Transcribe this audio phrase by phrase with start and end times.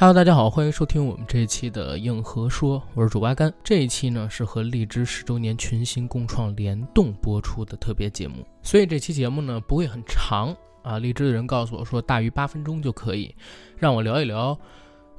[0.00, 3.52] Hello，大家好，欢迎收听我们这一期的硬核说，我是主八甘。
[3.62, 10.98] 这一期呢是和荔枝十周年群星共创联动播出的特别节目，所以这期节目呢不会很长啊。
[10.98, 13.34] 荔枝的人告诉我说，大于八分钟就可以，
[13.76, 14.58] 让我聊一聊，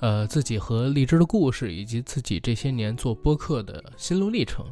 [0.00, 4.64] 呃，自己和荔枝的故事，以及自己这些年做播客的心路历程。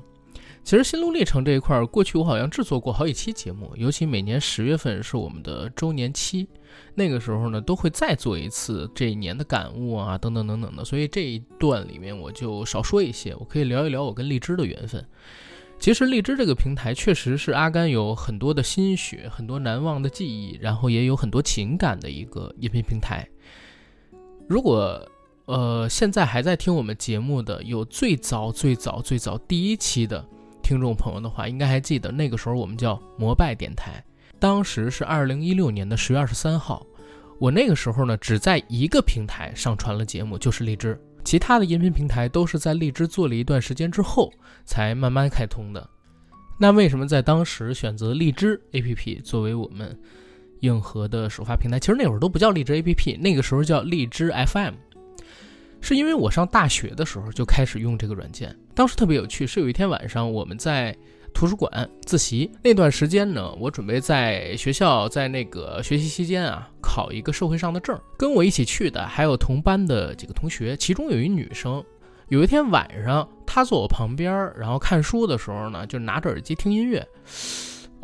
[0.64, 6.46] 其实心路历程这一块，过去我好像制作过好几期节目，尤其每年十月份是我们的周年期，
[6.94, 10.84] 那个时候呢都会再做一次这一年的感悟啊，等等等等的。
[10.84, 15.02] 所以这一段里面我就少说一些，我可以聊一聊我跟荔枝的缘分。
[15.78, 23.26] 其实荔枝这个平台确实是阿甘有很多的心血、很多难忘的记忆，然后也有很多情感的一个音频平台。
[24.46, 25.00] 如果
[25.46, 30.22] 呃现在还在听我们节目的，有最早最早最早第一期的。
[30.68, 34.04] 听众朋友的话，应该还记得那个时候我们叫摩拜电台，
[34.38, 36.86] 当时是二零一六年的十月二十三号。
[37.40, 44.30] 我那个时候呢，只在一个平台上传了节目，就是荔枝，其他的音频平台都是在荔枝做了一段时间之后
[44.66, 45.88] 才慢慢开通的。
[46.60, 49.98] 那为什么在当时选择荔枝 APP 作为我们
[50.60, 51.80] 硬核的首发平台？
[51.80, 54.74] 其实那会儿都不叫荔枝 APP，那个时候叫荔枝 FM。
[55.80, 59.46] 是因为我上大学的时候就开始用这个软件，当时特别有趣。
[59.46, 60.96] 是有一天晚上我们在
[61.32, 67.98] 图书馆自习那段时间呢，我准备在学校在那个学习期间啊考一个社会上的证。
[68.16, 71.82] 跟我一起去的还有同班的几个同学，其中有一女生。
[72.28, 77.06] 有一天晚上，她坐我旁边，然后看书的时候呢，就拿着耳机听音乐。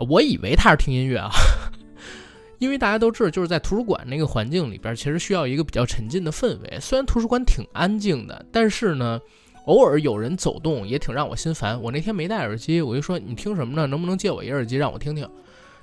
[0.08, 1.30] 我以为她是听音乐啊。
[2.58, 6.78] 因为大家都知道，就是在图书馆那个环境里边，其实需要一个比较沉浸的氛围。
[6.80, 9.20] 虽然图书馆挺安静的，但是呢，
[9.66, 11.80] 偶尔有人走动也挺让我心烦。
[11.80, 13.86] 我那天没戴耳机，我就说你听什么呢？
[13.86, 15.28] 能不能借我一耳机让我听听？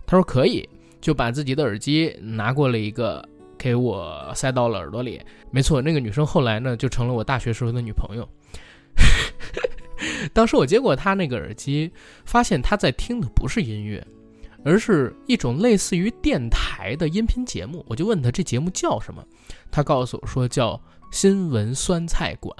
[0.05, 0.67] 他说可以，
[0.99, 3.27] 就把自己的耳机拿过了一个，
[3.57, 5.21] 给我塞到了耳朵里。
[5.51, 8.27] 没错，那个女生后来呢，就成了我大学时候的女朋友。
[10.33, 11.91] 当时我接过她那个耳机，
[12.25, 14.05] 发现她在听的不是音乐。
[14.63, 19.23] 而是一种类似于电台的音频节目，我就问他这节目叫什么，
[19.71, 20.79] 他告诉我说叫
[21.11, 22.55] 新闻酸菜馆。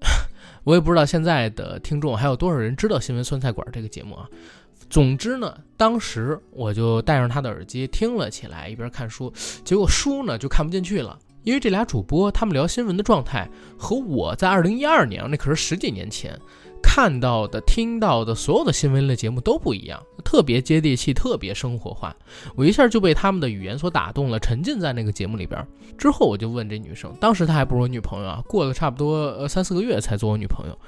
[0.64, 4.28] 我也不知道现在的听众还有多少人知道新闻酸菜馆这个节目啊。
[4.88, 9.32] 总之呢，当时我就戴上他的耳机听了起来，一边看书，
[9.64, 16.38] 结果书呢就看不进去了，因为这俩主播他们聊新闻的状态和我在二零一二年那可是十几年前。
[16.96, 22.16] 看到的、听到的所有的新闻类节目都不一样，特别接地气，特别生活化。
[22.54, 25.62] 我一下就被他们的语言所打动了，沉浸在那个节目里边。
[25.98, 30.78] 之后我就问这女生，当时她还不是我女朋友啊，过了差不多呃三四个月才做我女朋友。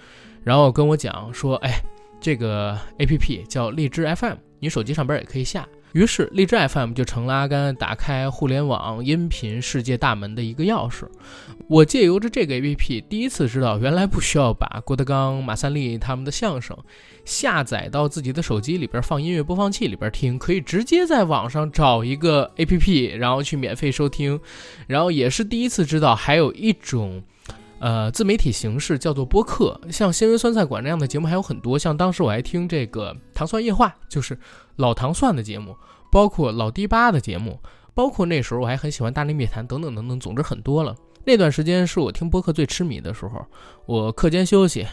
[0.43, 1.79] 然后跟我讲说，哎，
[2.19, 5.67] 这个 A P P 叫荔枝 F M，你手机上边也可以下。
[5.93, 11.09] 于是，荔枝 FM 就成了阿甘打开互联网音频世界大门的一个钥匙。
[11.67, 16.77] 我借由着这个 APP，第一次知道原来不需要把郭德纲、马三立他们的相声
[17.25, 24.39] 下载到自己的手机里边放音乐播放器里边听，可以直接在网上找一个 APP，然后去免费收听。
[24.87, 27.23] 然后也是第一次知道还有一种。
[27.81, 31.79] 呃，自媒体形式叫做播客，像新闻酸菜馆那样的节目还有很多。
[31.79, 34.39] 像当时我还听这个糖蒜夜话，就是
[34.77, 35.77] 老糖蒜的节目，
[36.11, 37.61] 包括老迪吧的节目，
[37.95, 40.19] 包括那时候我还很喜欢大内密谈等等等等。
[40.19, 40.95] 总之很多了。
[41.25, 43.45] 那段时间是我听播客最痴迷的时候。
[43.87, 44.85] 我课间休息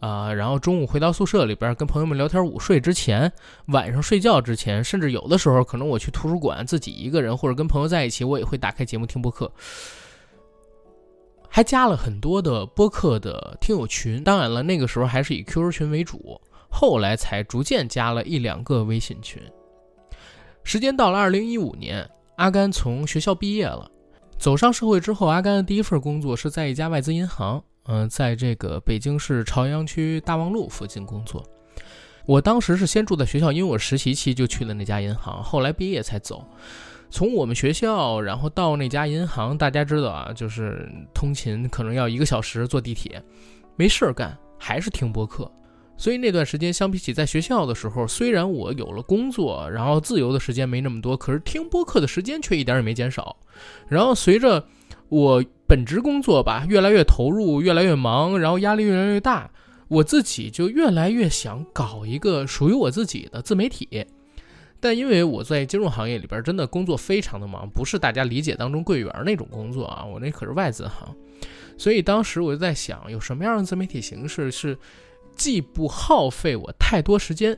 [0.00, 3.30] 啊，然后中午回到宿舍里边跟朋友们聊天，午睡之前，
[3.66, 9.52] 晚上睡觉之前，甚至有的时候可能我去图书馆自己一个人或者跟朋友在一起，我也会打开节目听播客。
[11.54, 16.40] 还加了很多的播客的听友群，当然了，那个时候还是以 QQ 群为主，
[16.70, 19.42] 后来才逐渐加了一两个微信群。
[20.64, 23.86] 时间到了二零一五年，阿甘从学校毕业了，
[24.38, 31.44] 走上社会之后，阿甘的第一份工作是在一家外资银行，嗯，在这个北京市朝阳区大望路附近工作。
[32.24, 36.42] 我当时是先住在学校，因为我实习期就去了那家银行，后来毕业才走。
[37.12, 43.22] 从我们学校，然后到那家银行，大家知道啊，就是通勤可能要一个小时坐地铁，
[43.76, 45.48] 没事儿干，还是听播客。
[45.98, 53.36] 所以那段时间，相比起在学校的时候，虽然我有了工作，然后自由的时间没那么多，可是听播客的时间却一点也没减少。
[53.86, 54.64] 然后随着
[55.10, 59.50] 我本职工作吧越来越投入，越来越忙，然后压力越来越大，
[59.88, 64.06] 我自己就越来越想搞一个属于我自己的自媒体。
[64.82, 71.14] 但因为我在金融行业里边真的工作非常的忙，不是大家理解当中柜员那种工作啊，我那可是外资行，
[71.78, 74.76] 所以当时我就在想，有什么样的自媒体形式是
[75.36, 77.56] 既不耗费我太多时间，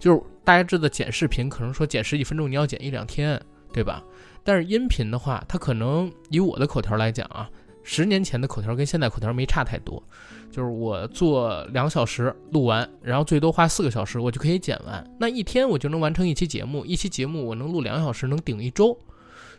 [0.00, 3.40] 就是大家知道剪视频可能说剪十几分钟你要剪一两天，
[3.72, 4.02] 对吧？
[4.42, 7.48] 但是音频的话，它可能以我的口条来讲啊，
[7.88, 10.02] 十年前的口条跟现在口条没差太多，
[10.50, 18.98] 就是我做两小时录完，然后最多花四个小时我就可以剪完，那一天我就能完成一期节目，一期节目我能录两小时，能顶一周。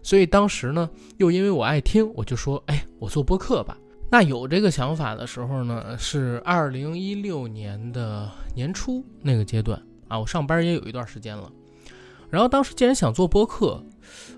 [0.04, 3.78] 所以当时呢，又因为我爱听，我就说，哎，我做播客吧。
[4.12, 11.50] 那有这个想法的时候呢，是二零一六年的年初那个阶段啊，我上班也有一段时间了。
[12.30, 13.82] 然后当时既然想做播客，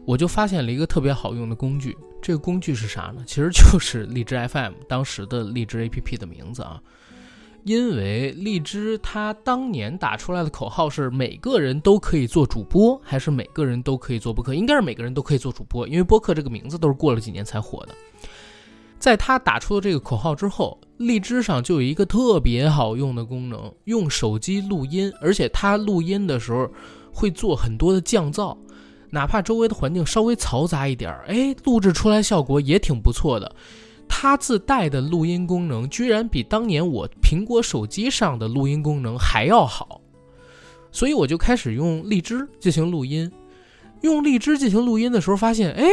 [0.06, 1.98] 我就发现了一个特别好用的工具。
[2.30, 3.24] 这个工具是啥呢？
[3.26, 6.80] 其实就是荔枝 FM，当时的荔枝 APP 的名字啊。
[7.64, 14.54] 因为荔枝它当年打出来的口号是每个人都可以做主播，还是每个人都可以做播客？
[14.54, 17.96] 应该是每个人都可以做主播，因为播客这个名字都是过了几年才火的。
[19.00, 26.70] 在他打出了这个口号之后，荔枝上就有一个特别好用的功能，用手机录音，而且它录音的时候
[27.12, 28.56] 会做很多的降噪，
[29.10, 33.56] 哪怕周围的环境稍微嘈杂一点儿，哎，录制出来效果也挺不错的。
[34.08, 40.02] 它自带的录音功能居然比当年我苹果手机上的录音功能还要好，
[40.92, 43.32] 所以我就开始用荔枝进行录音。
[44.02, 45.86] 用荔枝进行录音的时候，发现，哎。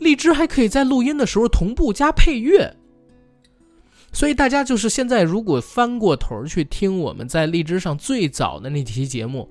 [0.00, 2.74] 荔枝还可以在录音的时候同步加配乐，
[4.14, 9.50] 所以大家就是现在如果翻过头去听我们在荔枝上最早的那几期节目，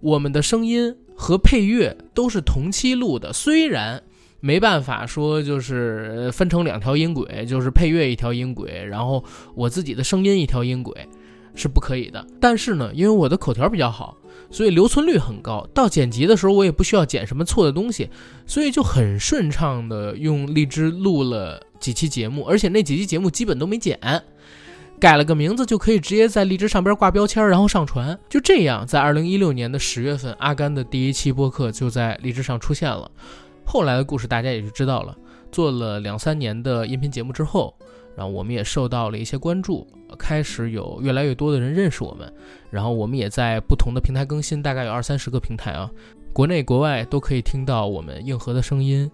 [0.00, 3.30] 我们的声音和配乐都是同期录的。
[3.30, 4.02] 虽然
[4.40, 9.22] 没办法说就是分成两条音轨，就是配乐一条音轨，然后
[9.54, 11.06] 我自己的声音一条音轨
[11.54, 12.26] 是不可以的。
[12.40, 14.16] 但是呢，因为我的口条比较好。
[14.52, 18.08] 所以留存率很高，到剪辑的时候我也不需要剪什么错的东西，
[18.46, 23.96] 所以就很顺畅的用荔枝录了几期节目，而且那几期节目基本都没剪，
[25.00, 28.16] 改了个名字就可以直接在荔枝上边挂标签，然后上传。
[28.28, 33.10] 就这样，在二零一六年的十月份，阿甘的第一期播客就在荔枝上出现了。
[33.64, 35.16] 后来的故事大家也就知道了，
[35.50, 37.74] 做了两三年的音频节目之后。
[38.16, 39.86] 然后我们也受到了一些关注，
[40.18, 42.30] 开始有越来越多的人认识我们。
[42.68, 45.90] 然后我们也在不同的平台更新，大概有二三十个平台啊，
[46.32, 49.10] 国内国外都可以听到我们硬核的声音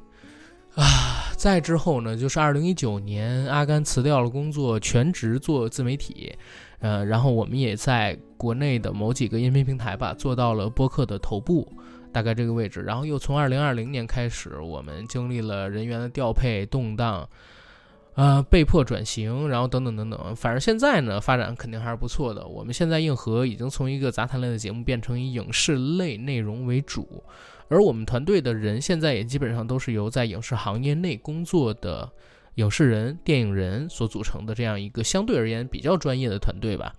[0.74, 1.15] 啊。
[1.36, 6.34] 再之后呢，就是二零一九年，阿甘辞掉了工作，全职做自媒体。
[6.78, 11.70] 呃，然后我们也在国内的某几个音频平台吧，做到了播客的头部，
[12.12, 12.80] 大概这个位置。
[12.80, 17.28] 然后又从二零二零年开始，我们经历了人员的调配动荡。
[18.16, 22.46] 呃，被迫转型，然后等等等等，反正现在呢，发展肯定还是不错的。
[22.46, 27.22] 我们现在硬核已经从一个杂谈类的节目变成以影视类内容为主，
[27.68, 32.10] 而我们团队的人现在也基本上都是由在影视行业内工作的
[32.54, 36.94] 影视人、电影人所组成的这样一个相对而言比较专业的团队吧。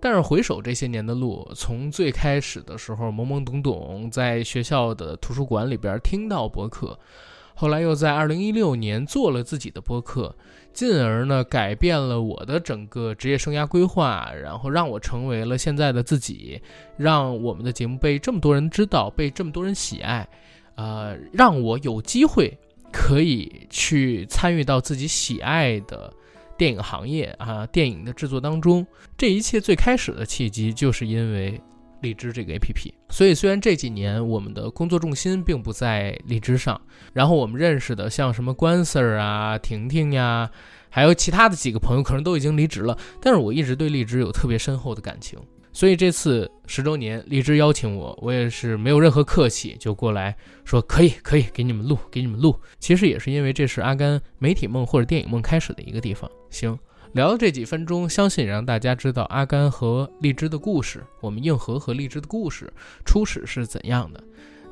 [0.00, 6.98] 但是回首这些年的路，从最开始的时候懵懵懂懂，在学校的图书馆里边听到博客。
[7.54, 10.34] 后来又在二零一六年做了自己的播客，
[10.72, 16.60] 进而呢改变了我的整个职业生涯规划，然后让我成为了现在的自己，
[16.96, 20.28] 让我们的节目被这么多人知道，被这么多人喜爱，
[20.74, 22.58] 呃，让我有机会
[22.92, 26.12] 可以去参与到自己喜爱的
[26.58, 28.84] 电影行业啊，电影的制作当中。
[29.16, 31.60] 这一切最开始的契机就是因为。
[32.00, 36.80] 荔枝这个 APP，所以虽然这几年我们的工作重心并不在荔枝上，
[37.12, 40.50] 然后我们认识的像什么关 Sir 啊、婷婷呀，
[40.90, 45.38] 还有其他的几个朋友，可能都已经离职了，但是我一直对荔枝有特别深厚的感情，
[45.72, 52.54] 所以这次十周年，荔枝邀请我，我也是没有任何客气，就过来说可以，可以给你们录，给你们录。
[52.78, 56.30] 其实也是因为这是阿甘媒体梦或者电影梦开始的一个地方。
[56.50, 56.78] 行。
[57.14, 62.70] 聊了这几分钟，相信也让大家知道阿甘和荔枝的故事，我们硬核和荔枝的故事
[63.04, 64.22] 初始是怎样的。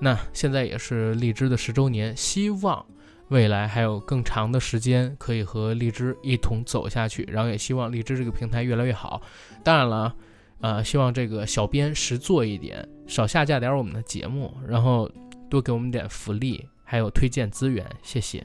[0.00, 2.84] 那现在也是荔枝的十周年，希望
[3.28, 9.22] 未来还有更长的时间可以和荔枝一同走下去，然后也希望荔枝这个平台越来越好。
[9.62, 10.12] 当然了，
[10.60, 15.08] 呃，希望这个小编实做一点，少下架点我们的节目，然后
[15.48, 18.44] 多给我们点福利，还有推荐资源，谢谢。